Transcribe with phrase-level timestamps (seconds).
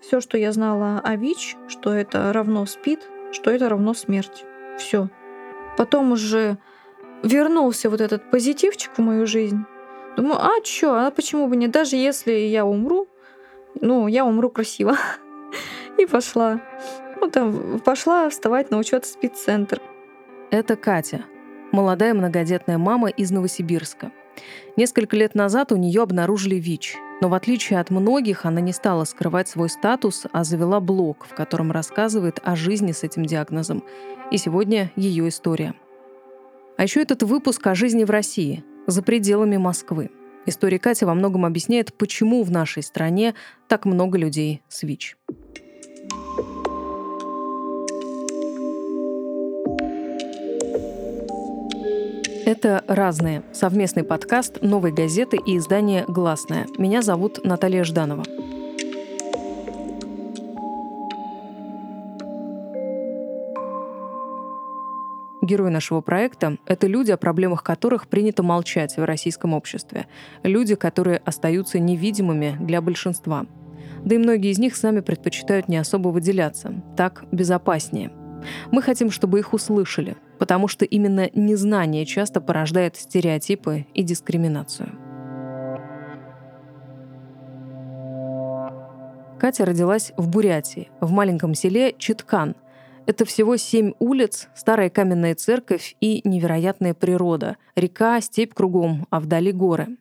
[0.00, 3.00] Все, что я знала о ВИЧ, что это равно СПИД,
[3.32, 4.44] что это равно смерть.
[4.78, 5.08] Все.
[5.76, 6.58] Потом уже
[7.22, 9.64] вернулся вот этот позитивчик в мою жизнь.
[10.16, 11.70] Думаю, а чё, а почему бы нет?
[11.70, 13.08] Даже если я умру,
[13.80, 14.96] ну, я умру красиво.
[15.98, 16.60] И пошла.
[17.20, 19.80] Ну, там, пошла вставать на учет в спеццентр.
[20.50, 21.24] Это Катя,
[21.72, 24.10] молодая многодетная мама из Новосибирска.
[24.76, 29.04] Несколько лет назад у нее обнаружили ВИЧ, но в отличие от многих, она не стала
[29.04, 33.84] скрывать свой статус, а завела блог, в котором рассказывает о жизни с этим диагнозом.
[34.30, 35.74] И сегодня ее история.
[36.76, 40.10] А еще этот выпуск о жизни в России, за пределами Москвы.
[40.46, 43.34] История Кати во многом объясняет, почему в нашей стране
[43.68, 45.18] так много людей с ВИЧ.
[52.52, 56.66] Это «Разные»— совместный подкаст «Новой газеты» и издания «Гласная».
[56.78, 58.24] Меня зовут Наталья Жданова.
[65.40, 70.08] Герои нашего проекта— это люди, о проблемах которых принято молчать в российском обществе.
[70.42, 73.46] Люди, которые остаются невидимыми для большинства.
[74.04, 76.82] Да и многие из них сами предпочитают не особо выделяться.
[76.96, 78.10] Так безопаснее.
[78.70, 84.88] Мы хотим, чтобы их услышали— потому что именно незнание часто порождает стереотипы и дискриминацию.
[89.38, 92.56] Катя родилась в Бурятии, в маленьком селе Читкан.
[93.04, 97.58] Это всего семь улиц, старая каменная церковь и невероятная природа.
[97.76, 99.98] Река, степь кругом, а вдали горы.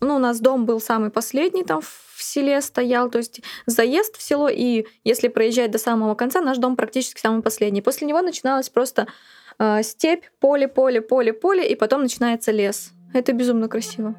[0.00, 4.22] Ну, у нас дом был самый последний там в селе стоял, то есть заезд в
[4.22, 7.82] село, и если проезжать до самого конца, наш дом практически самый последний.
[7.82, 9.06] После него начиналась просто
[9.58, 12.92] э, степь, поле, поле, поле, поле, и потом начинается лес.
[13.14, 14.14] Это безумно красиво.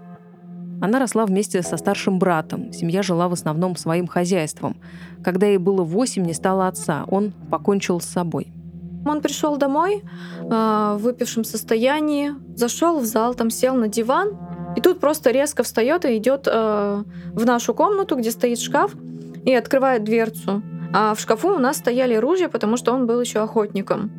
[0.82, 2.74] Она росла вместе со старшим братом.
[2.74, 4.82] Семья жила в основном своим хозяйством.
[5.24, 7.06] Когда ей было восемь, не стало отца.
[7.08, 8.52] Он покончил с собой.
[9.06, 14.38] Он пришел домой э, в выпившем состоянии, зашел в зал, там сел на диван,
[14.76, 18.96] и тут просто резко встает и идет э, в нашу комнату, где стоит шкаф,
[19.46, 20.62] и открывает дверцу.
[20.94, 24.12] А в шкафу у нас стояли ружья, потому что он был еще охотником.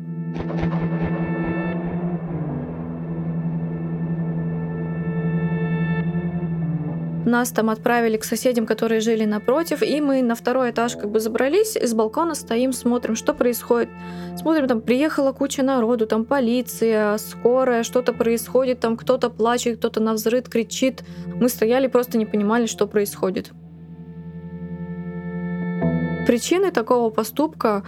[7.25, 11.19] Нас там отправили к соседям, которые жили напротив, и мы на второй этаж как бы
[11.19, 13.89] забрались, с балкона стоим, смотрим, что происходит.
[14.35, 20.13] Смотрим, там приехала куча народу, там полиция, скорая, что-то происходит, там кто-то плачет, кто-то на
[20.13, 21.03] взрыв кричит.
[21.27, 23.51] Мы стояли, просто не понимали, что происходит.
[26.27, 27.83] Причины такого поступка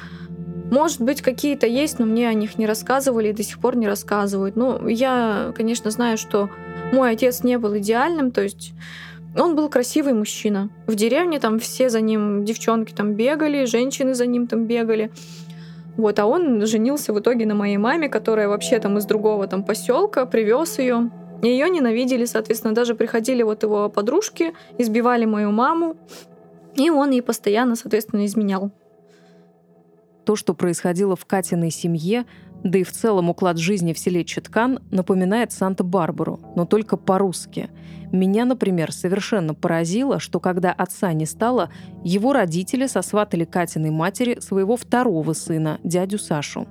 [0.72, 3.88] может быть, какие-то есть, но мне о них не рассказывали и до сих пор не
[3.88, 4.56] рассказывают.
[4.56, 6.50] Ну, я, конечно, знаю, что
[6.92, 8.74] мой отец не был идеальным, то есть
[9.42, 10.70] он был красивый мужчина.
[10.88, 15.12] В деревне там все за ним, девчонки там бегали, женщины за ним там бегали.
[15.98, 19.64] Вот, а он женился в итоге на моей маме, которая вообще там из другого там
[19.64, 21.10] поселка, привез ее.
[21.42, 25.96] Ее ненавидели, соответственно, даже приходили вот его подружки, избивали мою маму,
[26.76, 28.72] и он ей постоянно, соответственно, изменял.
[30.26, 32.26] То, что происходило в Катиной семье,
[32.66, 37.70] да и в целом уклад жизни в селе Читкан напоминает Санта-Барбару, но только по-русски.
[38.12, 41.70] Меня, например, совершенно поразило, что когда отца не стало,
[42.04, 46.68] его родители сосватали Катиной матери своего второго сына, дядю Сашу.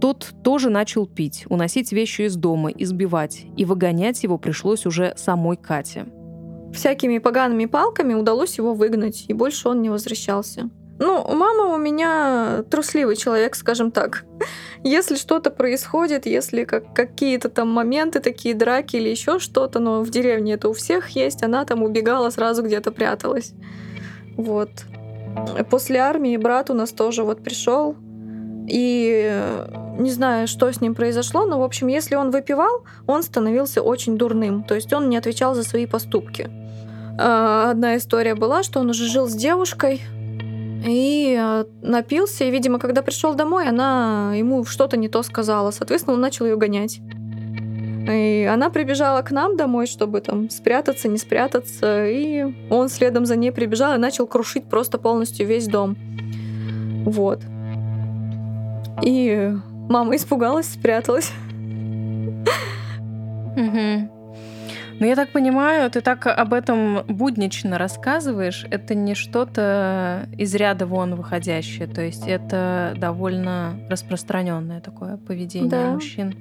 [0.00, 5.58] Тот тоже начал пить, уносить вещи из дома, избивать, и выгонять его пришлось уже самой
[5.58, 6.06] Кате.
[6.72, 10.70] Всякими погаными палками удалось его выгнать, и больше он не возвращался.
[11.00, 14.24] Ну, мама у меня трусливый человек, скажем так.
[14.84, 20.10] Если что-то происходит, если как, какие-то там моменты, такие драки или еще что-то, но в
[20.10, 23.54] деревне это у всех есть, она там убегала, сразу где-то пряталась.
[24.36, 24.68] Вот.
[25.70, 27.96] После армии брат у нас тоже вот пришел,
[28.68, 29.42] и
[29.98, 34.18] не знаю, что с ним произошло, но, в общем, если он выпивал, он становился очень
[34.18, 34.64] дурным.
[34.64, 36.50] То есть он не отвечал за свои поступки.
[37.18, 40.02] А, одна история была, что он уже жил с девушкой,
[40.84, 45.70] и э, напился, и, видимо, когда пришел домой, она ему что-то не то сказала.
[45.70, 47.00] Соответственно, он начал ее гонять.
[48.08, 52.06] И она прибежала к нам домой, чтобы там спрятаться, не спрятаться.
[52.06, 55.96] И он следом за ней прибежал и начал крушить просто полностью весь дом.
[57.04, 57.40] Вот.
[59.02, 59.52] И
[59.88, 61.30] мама испугалась, спряталась.
[63.56, 64.19] Угу.
[65.00, 68.66] Ну, я так понимаю, ты так об этом буднично рассказываешь.
[68.70, 71.88] Это не что-то из ряда вон выходящее.
[71.88, 75.90] То есть это довольно распространенное такое поведение да.
[75.92, 76.36] мужчин.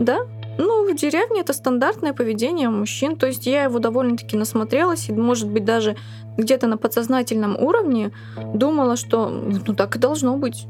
[0.00, 0.18] Да,
[0.58, 3.14] Ну, в деревне это стандартное поведение мужчин.
[3.14, 5.96] То есть я его довольно-таки насмотрелась, и, может быть, даже
[6.36, 8.10] где-то на подсознательном уровне
[8.52, 10.66] думала, что ну так и должно быть.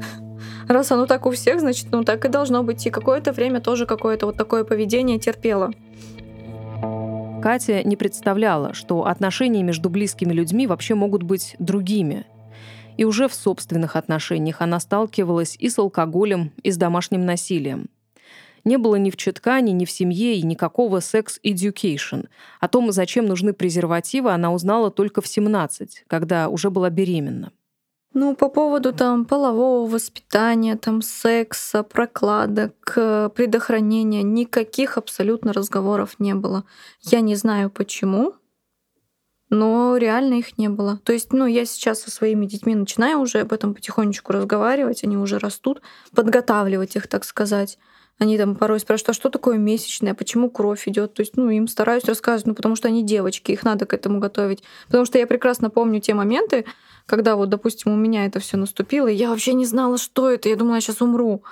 [0.68, 2.86] Раз оно так у всех, значит, ну так и должно быть.
[2.86, 5.70] И какое-то время тоже какое-то вот такое поведение терпела.
[7.44, 12.24] Катя не представляла, что отношения между близкими людьми вообще могут быть другими.
[12.96, 17.90] И уже в собственных отношениях она сталкивалась и с алкоголем, и с домашним насилием.
[18.64, 22.28] Не было ни в Читкане, ни в семье и никакого секс-education.
[22.60, 27.52] О том, зачем нужны презервативы, она узнала только в 17, когда уже была беременна.
[28.16, 32.92] Ну, по поводу там полового воспитания, там секса, прокладок,
[33.34, 36.64] предохранения, никаких абсолютно разговоров не было.
[37.02, 38.34] Я не знаю почему,
[39.50, 40.98] но реально их не было.
[40.98, 45.16] То есть, ну, я сейчас со своими детьми начинаю уже об этом потихонечку разговаривать, они
[45.16, 45.82] уже растут,
[46.14, 47.78] подготавливать их, так сказать.
[48.18, 51.14] Они там порой спрашивают, а что такое месячное, почему кровь идет.
[51.14, 54.20] То есть, ну, им стараюсь рассказывать, ну, потому что они девочки, их надо к этому
[54.20, 54.62] готовить.
[54.86, 56.64] Потому что я прекрасно помню те моменты,
[57.06, 60.48] когда вот, допустим, у меня это все наступило, и я вообще не знала, что это.
[60.48, 61.42] Я думала, я сейчас умру.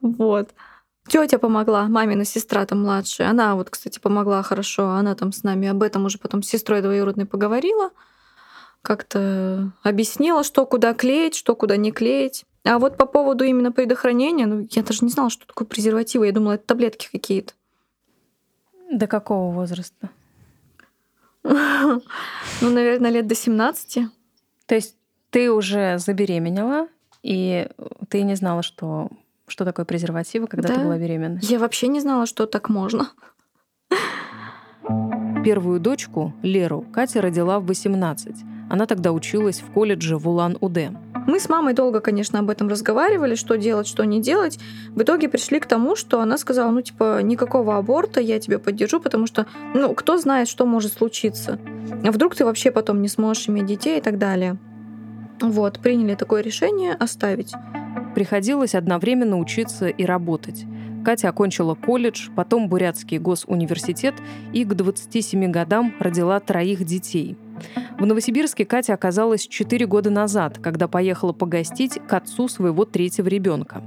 [0.00, 0.50] Вот.
[1.08, 3.30] Тетя помогла, мамина сестра там младшая.
[3.30, 4.90] Она вот, кстати, помогла хорошо.
[4.90, 7.90] Она там с нами об этом уже потом с сестрой двоюродной поговорила.
[8.82, 12.44] Как-то объяснила, что куда клеить, что куда не клеить.
[12.64, 16.26] А вот по поводу именно предохранения, ну, я даже не знала, что такое презервативы.
[16.26, 17.54] Я думала, это таблетки какие-то.
[18.90, 20.10] До какого возраста?
[22.62, 24.04] Ну, наверное, лет до 17.
[24.66, 24.96] То есть
[25.30, 26.88] ты уже забеременела,
[27.22, 27.68] и
[28.08, 29.08] ты не знала, что,
[29.46, 30.74] что такое презервативы, когда да.
[30.74, 31.38] ты была беременна?
[31.42, 33.10] Я вообще не знала, что так можно.
[35.42, 38.36] Первую дочку, Леру, Катя родила в 18.
[38.68, 40.90] Она тогда училась в колледже в Улан-Удэ.
[41.26, 44.58] Мы с мамой долго, конечно, об этом разговаривали, что делать, что не делать.
[44.90, 49.00] В итоге пришли к тому, что она сказала, ну, типа, никакого аборта, я тебя поддержу,
[49.00, 51.58] потому что, ну, кто знает, что может случиться.
[52.04, 54.56] А вдруг ты вообще потом не сможешь иметь детей и так далее.
[55.40, 57.52] Вот, приняли такое решение оставить.
[58.14, 60.64] Приходилось одновременно учиться и работать.
[61.04, 64.14] Катя окончила колледж, потом Бурятский госуниверситет
[64.52, 67.36] и к 27 годам родила троих детей–
[68.00, 73.82] в Новосибирске Катя оказалась 4 года назад, когда поехала погостить к отцу своего третьего ребенка.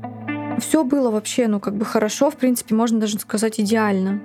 [0.60, 4.21] Все было вообще, ну, как бы хорошо, в принципе, можно даже сказать идеально.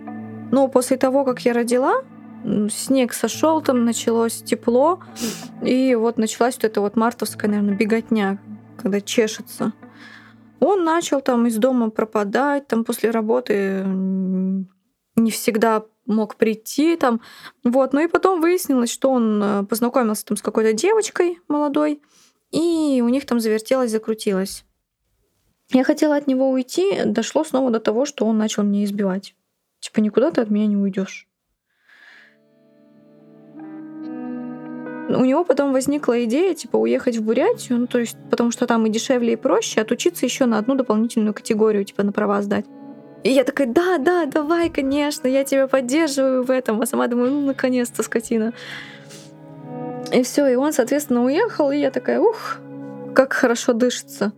[0.53, 2.03] Но после того, как я родила,
[2.71, 5.01] снег сошел, там началось тепло,
[5.63, 8.39] и вот началась вот эта вот мартовская, наверное, беготня,
[8.77, 9.73] когда чешется.
[10.61, 17.21] Он начал там из дома пропадать, там после работы не всегда мог прийти там.
[17.63, 17.93] Вот.
[17.93, 22.03] Ну и потом выяснилось, что он э, познакомился там с какой-то девочкой молодой,
[22.51, 24.65] и у них там завертелось, закрутилось.
[25.71, 29.35] Я хотела от него уйти, дошло снова до того, что он начал меня избивать.
[29.81, 31.29] Типа, никуда ты от меня не уйдешь.
[35.11, 38.87] У него потом возникла идея, типа, уехать в Бурятию, ну, то есть, потому что там
[38.87, 42.67] и дешевле, и проще, отучиться еще на одну дополнительную категорию, типа, на права сдать.
[43.25, 46.81] И я такая, да, да, давай, конечно, я тебя поддерживаю в этом.
[46.81, 48.53] А сама думаю, ну, наконец-то, скотина.
[50.13, 52.59] И все, и он, соответственно, уехал, и я такая, ух,
[53.15, 54.33] как хорошо дышится.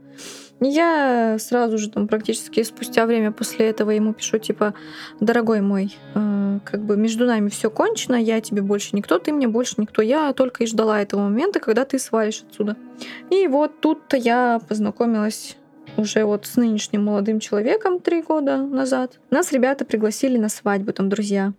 [0.62, 4.74] Я сразу же там практически спустя время после этого ему пишу, типа,
[5.18, 9.48] дорогой мой, э, как бы между нами все кончено, я тебе больше никто, ты мне
[9.48, 10.02] больше никто.
[10.02, 12.76] Я только и ждала этого момента, когда ты свалишь отсюда.
[13.30, 15.56] И вот тут-то я познакомилась
[15.96, 19.18] уже вот с нынешним молодым человеком три года назад.
[19.30, 21.52] Нас ребята пригласили на свадьбу, там друзья.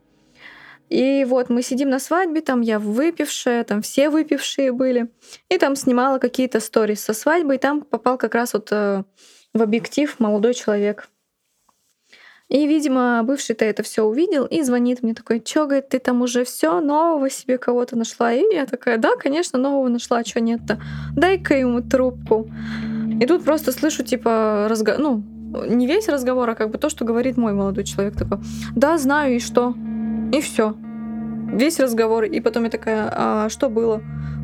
[0.90, 5.10] И вот мы сидим на свадьбе, там я выпившая, там все выпившие были.
[5.50, 9.04] И там снимала какие-то сторис со свадьбы, и там попал как раз вот э,
[9.54, 11.08] в объектив молодой человек.
[12.50, 16.44] И, видимо, бывший-то это все увидел и звонит мне такой, чё, говорит, ты там уже
[16.44, 18.34] все нового себе кого-то нашла?
[18.34, 20.82] И я такая, да, конечно, нового нашла, а что нет-то?
[21.16, 22.52] Дай-ка ему трубку.
[23.22, 24.96] И тут просто слышу, типа, разго...
[24.98, 25.24] ну,
[25.68, 28.40] не весь разговор, а как бы то, что говорит мой молодой человек, такой,
[28.76, 29.76] да, знаю, и что?
[30.34, 30.76] И все.
[31.54, 32.24] Весь разговор.
[32.24, 34.02] И потом я такая, а что было?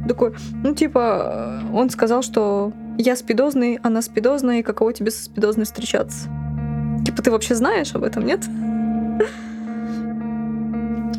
[0.07, 5.65] Такой, ну, типа, он сказал, что я спидозный, она спидозная, и каково тебе со спидозной
[5.65, 6.29] встречаться?
[7.03, 8.45] Типа, ты вообще знаешь об этом, нет?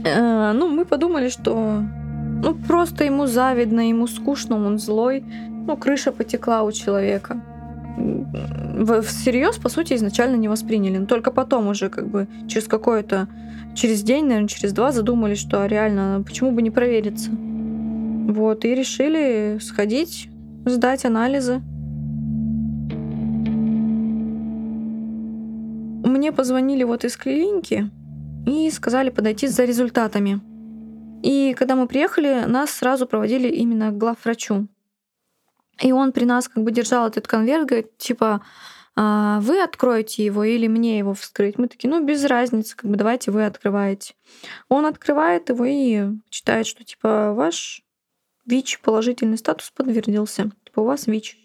[0.04, 1.82] Э, ну, мы подумали, что
[2.42, 5.24] ну, просто ему завидно, ему скучно, он злой.
[5.66, 7.42] Ну, крыша потекла у человека
[9.02, 10.98] всерьез, по сути, изначально не восприняли.
[10.98, 13.28] Но только потом уже как бы через какое-то,
[13.74, 17.30] через день, наверное, через два задумались, что реально, почему бы не провериться.
[17.30, 20.28] Вот, и решили сходить,
[20.64, 21.62] сдать анализы.
[26.18, 27.90] мне позвонили вот из клиники
[28.46, 30.40] и сказали подойти за результатами.
[31.22, 34.68] И когда мы приехали, нас сразу проводили именно к главврачу.
[35.80, 38.42] И он при нас как бы держал этот конверт, говорит, типа,
[39.00, 41.56] «А вы откроете его или мне его вскрыть?
[41.56, 44.14] Мы такие, ну, без разницы, как бы давайте вы открываете.
[44.68, 47.84] Он открывает его и читает, что типа ваш
[48.46, 50.50] ВИЧ положительный статус подтвердился.
[50.64, 51.36] Типа у вас ВИЧ.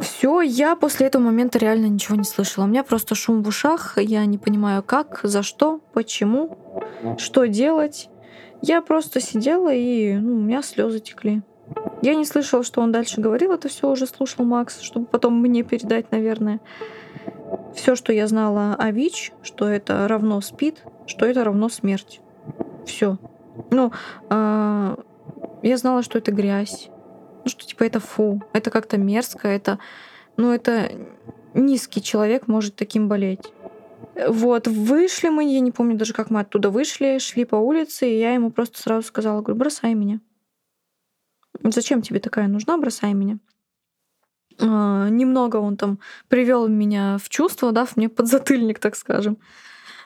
[0.00, 2.64] Все, я после этого момента реально ничего не слышала.
[2.64, 6.58] У меня просто шум в ушах, я не понимаю как, за что, почему,
[7.16, 8.08] что делать.
[8.62, 11.42] Я просто сидела и ну, у меня слезы текли.
[12.02, 15.62] Я не слышала, что он дальше говорил, это все уже слушал Макс, чтобы потом мне
[15.62, 16.60] передать, наверное.
[17.74, 22.20] Все, что я знала о ВИЧ, что это равно СПИД, что это равно смерть.
[22.86, 23.18] Все.
[23.70, 23.92] Ну,
[24.30, 24.96] э,
[25.62, 26.88] я знала, что это грязь.
[27.44, 29.78] Ну, что типа это фу, это как-то мерзко, это,
[30.36, 30.90] ну, это
[31.54, 33.52] низкий человек может таким болеть.
[34.28, 38.18] Вот, вышли мы, я не помню даже, как мы оттуда вышли, шли по улице, и
[38.18, 40.20] я ему просто сразу сказала, говорю, бросай меня.
[41.62, 43.38] Зачем тебе такая нужна, бросай меня.
[44.58, 45.98] А, немного он там
[46.28, 49.38] привел меня в чувство, дав мне подзатыльник, так скажем.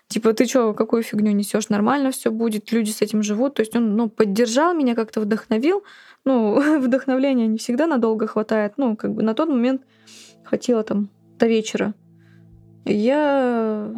[0.09, 1.68] Типа, ты что, какую фигню несешь?
[1.68, 3.54] Нормально все будет, люди с этим живут.
[3.54, 5.85] То есть он ну, поддержал меня, как-то вдохновил.
[6.25, 8.73] Ну, вдохновления не всегда надолго хватает.
[8.76, 9.82] Ну, как бы на тот момент
[10.44, 11.94] хватило там до вечера.
[12.84, 13.90] Я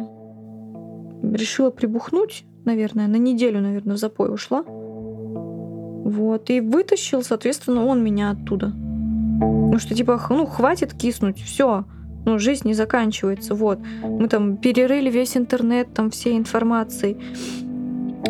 [1.23, 4.63] решила прибухнуть, наверное, на неделю, наверное, в запой ушла.
[4.63, 6.49] Вот.
[6.49, 8.67] И вытащил, соответственно, он меня оттуда.
[8.67, 11.85] Ну что, типа, ну, хватит киснуть, все.
[12.25, 13.55] Ну, жизнь не заканчивается.
[13.55, 13.79] Вот.
[14.03, 17.17] Мы там перерыли весь интернет, там все информации.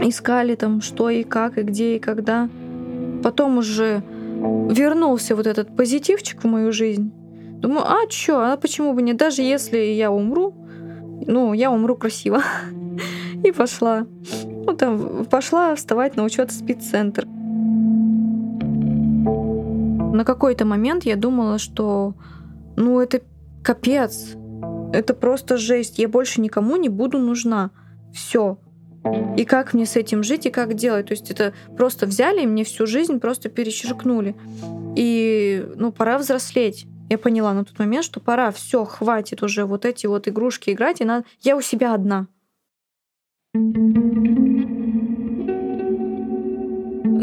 [0.01, 2.49] Искали там, что и как, и где, и когда.
[3.23, 4.03] Потом уже
[4.69, 7.11] вернулся вот этот позитивчик в мою жизнь.
[7.63, 9.13] Думаю, а чё, а почему бы не?
[9.13, 10.53] Даже если я умру,
[11.25, 12.43] ну, я умру красиво.
[13.45, 14.05] И пошла.
[14.43, 17.25] Ну, там, пошла вставать на учет в спеццентр.
[20.13, 22.15] На какой-то момент я думала, что
[22.75, 23.21] ну это
[23.63, 24.35] капец,
[24.91, 27.71] это просто жесть, я больше никому не буду нужна.
[28.13, 28.57] Все.
[29.37, 31.07] И как мне с этим жить и как делать?
[31.07, 34.35] То есть это просто взяли и мне всю жизнь просто перечеркнули.
[34.97, 36.87] И ну пора взрослеть.
[37.09, 41.01] Я поняла на тот момент, что пора, все, хватит уже вот эти вот игрушки играть,
[41.01, 41.25] и надо...
[41.41, 42.27] я у себя одна.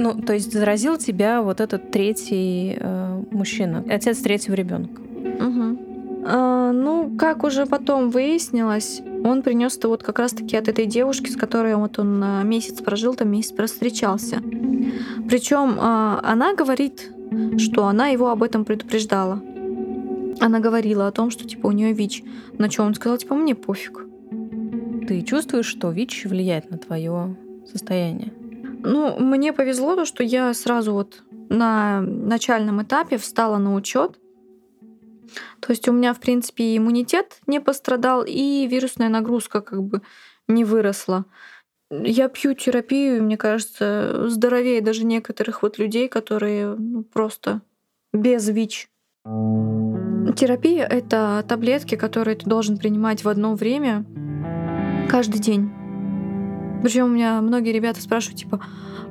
[0.03, 5.01] Ну, то есть заразил тебя вот этот третий э, мужчина, отец третьего ребенка.
[5.01, 5.79] Угу.
[6.25, 11.31] А, ну, как уже потом выяснилось, он принес это вот как раз-таки от этой девушки,
[11.31, 14.43] с которой вот он э, месяц прожил, там месяц встречался.
[15.29, 17.13] Причем а, она говорит,
[17.59, 19.43] что она его об этом предупреждала.
[20.39, 22.23] Она говорила о том, что типа у нее ВИЧ.
[22.59, 24.01] На чем он сказал, типа, мне пофиг.
[25.09, 27.37] Ты чувствуешь, что ВИЧ влияет на твое
[27.71, 28.33] состояние?
[28.83, 34.19] Ну, мне повезло то, что я сразу вот на начальном этапе встала на учет.
[35.61, 40.03] То есть у меня, в принципе, иммунитет не пострадал, и вирусная нагрузка как бы
[40.49, 41.25] не выросла.
[41.91, 47.63] Я пью терапию, и мне кажется, здоровее даже некоторых вот людей, которые ну, просто
[48.13, 48.89] без ВИЧ.
[50.37, 54.05] Терапия— это таблетки, которые ты должен принимать в одно время
[55.09, 55.71] каждый день.
[56.83, 58.61] Причем у меня многие ребята спрашивают, типа,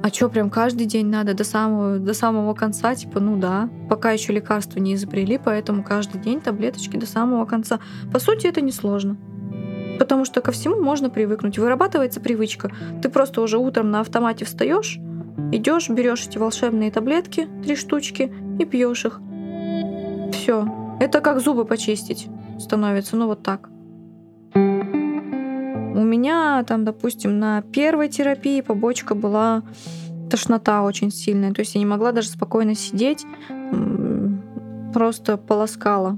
[0.02, 2.96] а что, прям каждый день надо до самого, до самого конца?
[2.96, 7.80] Типа, ну да, пока еще лекарства не изобрели, поэтому каждый день таблеточки до самого конца.
[8.12, 9.18] По сути, это несложно.
[10.00, 11.60] Потому что ко всему можно привыкнуть.
[11.60, 12.72] Вырабатывается привычка.
[13.02, 14.98] Ты просто уже утром на автомате встаешь,
[15.52, 19.20] идешь, берешь эти волшебные таблетки, три штучки, и пьешь их.
[20.32, 20.89] Все.
[21.00, 22.28] Это как зубы почистить
[22.60, 23.70] становится, ну вот так.
[24.54, 29.64] У меня там, допустим, на первой терапии побочка была
[30.30, 31.54] тошнота очень сильная.
[31.54, 33.26] То есть я не могла даже спокойно сидеть,
[34.94, 36.18] просто полоскала.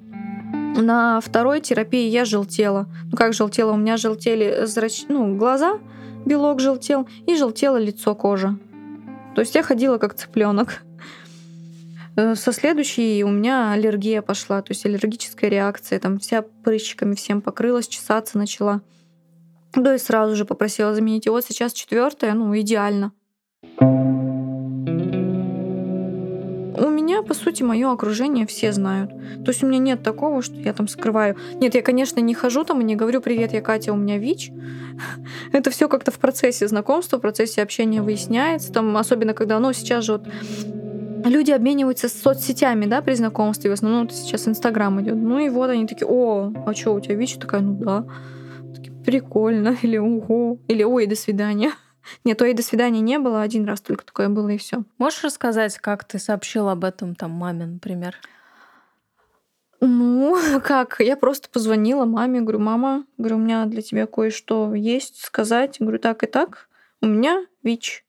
[0.78, 2.88] На второй терапии я желтела.
[3.12, 3.74] Ну как желтела?
[3.74, 5.06] У меня желтели зрач...
[5.10, 5.80] ну, глаза,
[6.26, 8.58] белок желтел, и желтело лицо, кожа.
[9.36, 10.84] То есть я ходила как цыпленок.
[12.16, 17.42] Э, со следующей у меня аллергия пошла, то есть аллергическая реакция, там вся прыщиками всем
[17.42, 18.82] покрылась, чесаться начала.
[19.74, 21.26] Да и сразу же попросила заменить.
[21.26, 23.14] И вот сейчас четвертая, ну, идеально.
[26.74, 29.12] У меня, по сути, мое окружение все знают.
[29.46, 31.38] То есть у меня нет такого, что я там скрываю.
[31.56, 34.52] Нет, я, конечно, не хожу там и не говорю «Привет, я Катя, у меня ВИЧ».
[35.54, 38.74] Это все как-то в процессе знакомства, в процессе общения выясняется.
[38.74, 40.28] Там, особенно когда, ну, сейчас же вот
[41.30, 43.70] люди обмениваются соцсетями, да, при знакомстве.
[43.70, 45.16] В основном это сейчас Инстаграм идет.
[45.16, 47.38] Ну и вот они такие, о, а что, у тебя ВИЧ?
[47.38, 48.06] Такая, ну да.
[48.76, 49.78] Такие, прикольно.
[49.82, 50.58] Или ого.
[50.68, 51.72] Или ой, до свидания.
[52.24, 54.84] Нет, то и до свидания не было, один раз только такое было, и все.
[54.98, 58.16] Можешь рассказать, как ты сообщила об этом там маме, например?
[59.82, 61.00] Ну, как?
[61.00, 65.78] Я просто позвонила маме, говорю, мама, говорю, у меня для тебя кое-что есть сказать.
[65.80, 66.70] Говорю, так и так,
[67.02, 68.06] у меня ВИЧ.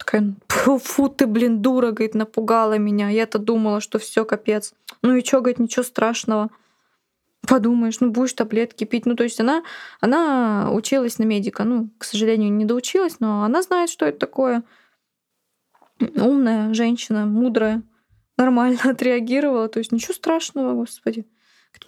[0.00, 3.10] Такая, фу, ты, блин, дура, говорит, напугала меня.
[3.10, 4.72] Я-то думала, что все капец.
[5.02, 6.48] Ну и чё, говорит, ничего страшного.
[7.46, 9.04] Подумаешь, ну будешь таблетки пить.
[9.04, 9.62] Ну, то есть она,
[10.00, 11.64] она училась на медика.
[11.64, 14.62] Ну, к сожалению, не доучилась, но она знает, что это такое.
[16.16, 17.82] Умная женщина, мудрая,
[18.38, 19.68] нормально отреагировала.
[19.68, 21.26] То есть ничего страшного, господи.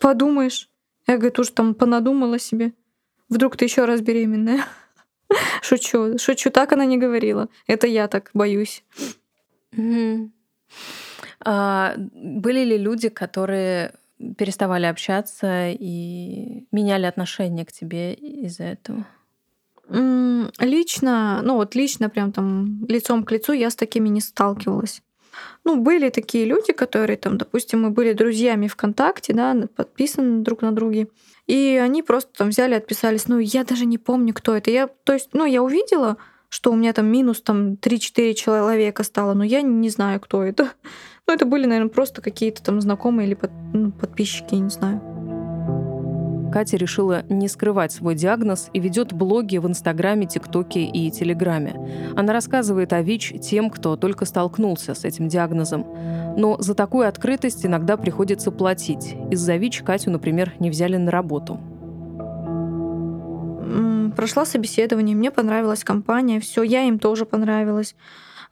[0.01, 0.69] Подумаешь.
[1.07, 2.75] Я, говорит, уж там понадумала себе.
[3.31, 4.65] Вдруг ты еще раз беременная.
[5.63, 7.49] Шучу, шучу, так она не говорила.
[7.67, 8.85] Это я так боюсь.
[11.45, 13.95] А, были ли люди, которые
[14.39, 19.07] переставали общаться и меняли отношение к тебе из-за этого?
[20.59, 25.03] Лично, ну вот лично прям там лицом к лицу я с такими не сталкивалась.
[25.65, 30.73] Ну, были такие люди, которые там, допустим, мы были друзьями ВКонтакте, да, подписаны друг на
[30.73, 31.09] друге.
[31.47, 33.29] И они просто там взяли, отписались.
[33.29, 34.71] Ну, я даже не помню, кто это.
[34.71, 36.17] Я, то есть, ну, я увидела,
[36.49, 40.71] что у меня там минус там 3-4 человека стало, но я не знаю, кто это.
[41.29, 45.12] Ну, это были, наверное, просто какие-то там знакомые или под, ну, подписчики, я не знаю.
[46.53, 52.13] Катя решила не скрывать свой диагноз и ведет блоги в Инстаграме, ТикТоке и Телеграме.
[52.15, 55.87] Она рассказывает о ВИЧ тем, кто только столкнулся с этим диагнозом.
[56.37, 59.17] Но за такую открытость иногда приходится платить.
[59.31, 61.59] Из-за ВИЧ Катю, например, не взяли на работу.
[64.15, 67.97] Прошла собеседование, мне понравилась компания, все, я им тоже понравилась.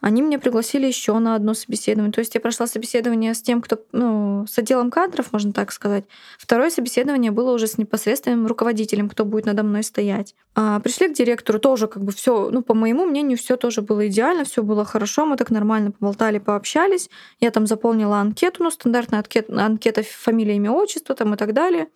[0.00, 2.12] Они меня пригласили еще на одно собеседование.
[2.12, 6.04] То есть я прошла собеседование с тем, кто, ну, с отделом кадров, можно так сказать.
[6.38, 10.35] Второе собеседование было уже с непосредственным руководителем, кто будет надо мной стоять.
[10.54, 14.09] А пришли к директору, тоже как бы все, ну, по моему мнению, все тоже было
[14.09, 17.11] идеально, все было хорошо, мы так нормально поболтали, пообщались.
[17.38, 21.88] Я там заполнила анкету, ну, стандартная анкета, анкета фамилия, имя, отчество там и так далее.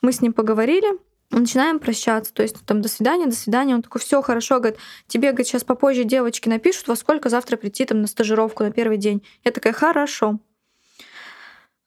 [0.00, 0.98] Мы с ним поговорили,
[1.40, 3.74] начинаем прощаться, то есть там до свидания, до свидания.
[3.74, 7.84] Он такой, все хорошо, говорит, тебе, говорит, сейчас попозже девочки напишут, во сколько завтра прийти
[7.84, 9.22] там на стажировку на первый день.
[9.44, 10.38] Я такая, хорошо.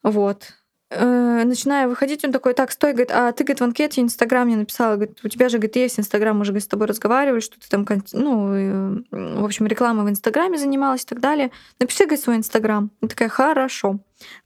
[0.04, 0.54] Вот.
[0.92, 4.56] Э, начинаю выходить, он такой, так, стой, говорит, а ты, говорит, в анкете Инстаграм мне
[4.56, 7.60] написала, говорит, у тебя же, говорит, есть Инстаграм, мы же, говорит, с тобой разговаривали, что
[7.60, 11.52] ты там, ну, э, в общем, рекламой в Инстаграме занималась и так далее.
[11.80, 12.92] Напиши, говорит, свой Инстаграм.
[13.02, 14.00] Я такая, хорошо.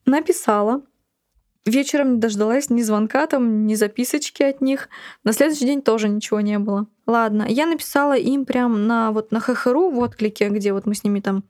[0.05, 0.81] Написала,
[1.65, 4.89] Вечером не дождалась ни звонка там, ни записочки от них.
[5.23, 6.87] На следующий день тоже ничего не было.
[7.05, 11.03] Ладно, я написала им прям на вот на ХХРУ в отклике, где вот мы с
[11.03, 11.43] ними там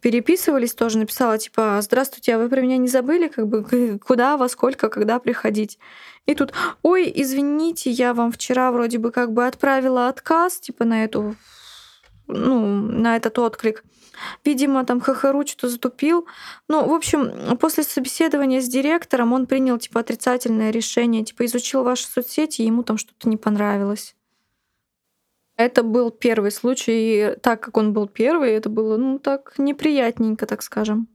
[0.00, 4.48] переписывались, тоже написала, типа, здравствуйте, а вы про меня не забыли, как бы, куда, во
[4.48, 5.78] сколько, когда приходить?
[6.26, 11.04] И тут, ой, извините, я вам вчера вроде бы как бы отправила отказ, типа, на
[11.04, 11.36] эту,
[12.26, 13.84] ну, на этот отклик.
[14.44, 16.26] Видимо, там Хахару что-то затупил.
[16.68, 21.24] Ну, в общем, после собеседования с директором он принял, типа, отрицательное решение.
[21.24, 24.14] Типа, изучил ваши соцсети, и ему там что-то не понравилось.
[25.56, 30.46] Это был первый случай, и так как он был первый, это было, ну, так неприятненько,
[30.46, 31.06] так скажем.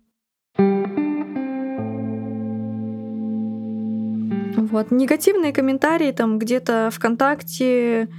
[4.76, 4.92] Вот.
[4.92, 8.10] Негативные комментарии там где-то ВКонтакте,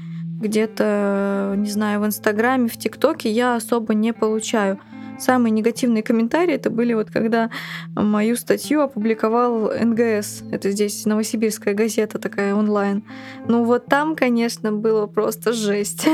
[0.40, 4.80] где-то, не знаю, в Инстаграме, в ТикТоке я особо не получаю.
[5.18, 7.50] Самые негативные комментарии это были вот когда
[7.94, 10.42] мою статью опубликовал НГС.
[10.52, 13.02] Это здесь новосибирская газета такая онлайн.
[13.48, 16.06] Ну вот там, конечно, было просто жесть.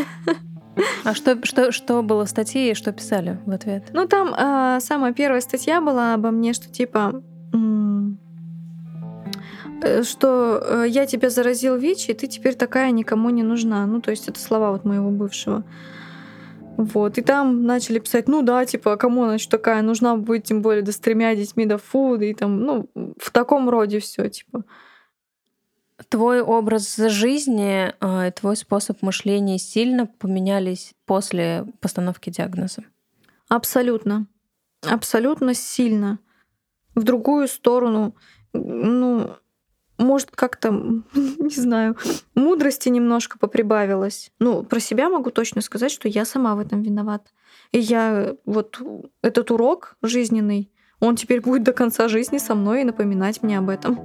[1.04, 3.90] А что, что, что было в статье и что писали в ответ?
[3.92, 7.22] Ну там э, самая первая статья была обо мне, что типа
[10.04, 13.86] что э, я тебя заразил ВИЧ, и ты теперь такая никому не нужна.
[13.86, 15.64] Ну, то есть это слова вот моего бывшего.
[16.76, 20.62] Вот, и там начали писать, ну да, типа, кому она что такая нужна будет, тем
[20.62, 24.64] более, да с тремя детьми, да фу, и там, ну, в таком роде все, типа.
[26.08, 32.84] Твой образ жизни э, и твой способ мышления сильно поменялись после постановки диагноза?
[33.48, 34.26] Абсолютно.
[34.82, 36.18] Абсолютно сильно.
[36.94, 38.16] В другую сторону.
[38.52, 39.36] Ну,
[39.98, 40.70] может, как-то,
[41.14, 41.96] не знаю,
[42.34, 44.30] мудрости немножко поприбавилось.
[44.38, 47.30] Ну, про себя могу точно сказать, что я сама в этом виновата.
[47.72, 48.80] И я вот
[49.22, 53.68] этот урок жизненный, он теперь будет до конца жизни со мной и напоминать мне об
[53.68, 53.98] этом.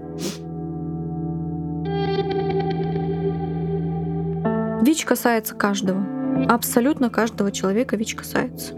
[4.83, 6.05] ВИЧ касается каждого.
[6.47, 8.73] Абсолютно каждого человека ВИЧ касается.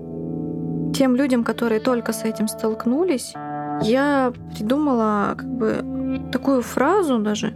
[0.95, 3.33] тем людям, которые только с этим столкнулись,
[3.83, 5.83] я придумала как бы
[6.31, 7.53] такую фразу даже.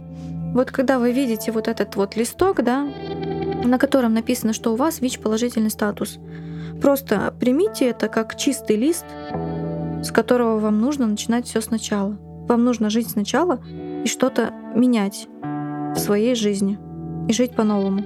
[0.54, 2.86] Вот когда вы видите вот этот вот листок, да,
[3.64, 6.18] на котором написано, что у вас ВИЧ положительный статус,
[6.80, 9.04] просто примите это как чистый лист,
[10.02, 12.16] с которого вам нужно начинать все сначала.
[12.46, 13.58] Вам нужно жить сначала
[14.04, 15.28] и что-то менять
[15.94, 16.78] в своей жизни
[17.28, 18.04] и жить по-новому.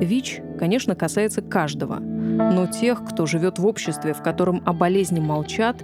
[0.00, 2.00] ВИЧ, конечно, касается каждого,
[2.36, 5.76] но тех, кто живет в обществе, в котором о болезни молчат,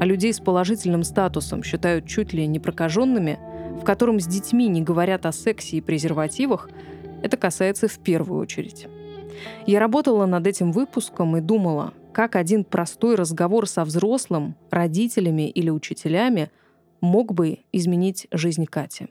[0.00, 3.38] а людей с положительным статусом считают чуть ли не прокаженными,
[3.80, 6.70] в котором с детьми не говорят о сексе и презервативах,
[7.22, 8.86] это касается в первую очередь.
[9.66, 15.70] Я работала над этим выпуском и думала, как один простой разговор со взрослым, родителями или
[15.70, 16.50] учителями
[17.00, 19.08] мог бы изменить жизнь Кати.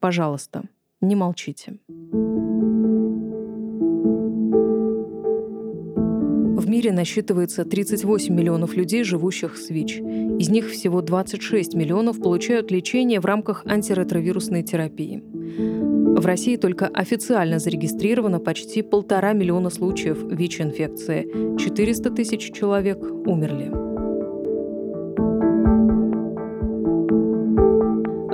[0.00, 0.64] Пожалуйста,
[1.00, 1.78] не молчите.
[6.78, 9.98] Мире насчитывается 38 миллионов людей, живущих с ВИЧ.
[10.38, 15.20] Из них всего 26 миллионов получают лечение в рамках антиретровирусной терапии.
[15.24, 21.58] В России только официально зарегистрировано почти полтора миллиона случаев ВИЧ-инфекции.
[21.58, 23.87] 400 тысяч человек умерли.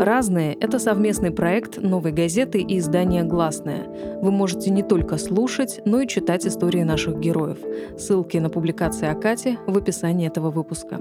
[0.05, 3.87] «Разные»— это совместный проект «Новой газеты» и издания «Гласная».
[4.21, 7.57] Вы можете не только слушать, но и читать истории наших героев.
[7.99, 11.01] Ссылки на публикации о Кате в описании этого выпуска.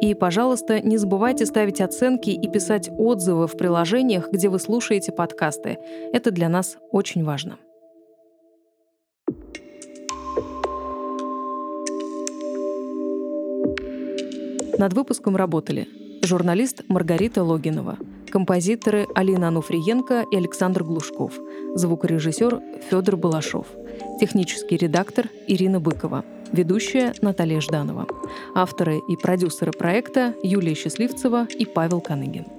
[0.00, 5.78] И, пожалуйста, не забывайте ставить оценки и писать отзывы в приложениях, где вы слушаете подкасты.
[6.12, 7.56] Это для нас очень важно.
[14.78, 15.88] Над выпуском работали
[16.22, 17.96] журналист Маргарита Логинова,
[18.30, 21.32] композиторы Алина Ануфриенко и Александр Глушков,
[21.74, 22.60] звукорежиссер
[22.90, 23.66] Федор Балашов,
[24.20, 28.06] технический редактор Ирина Быкова– Ведущая Наталья Жданова.
[28.54, 32.57] Авторы и продюсеры проекта Юлия Счастливцева и Павел Каныгин.